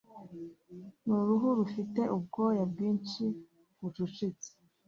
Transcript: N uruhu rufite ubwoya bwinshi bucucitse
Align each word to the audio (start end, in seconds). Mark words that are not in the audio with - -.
N 1.05 1.07
uruhu 1.19 1.47
rufite 1.59 2.01
ubwoya 2.15 2.63
bwinshi 2.71 3.23
bucucitse 3.79 4.49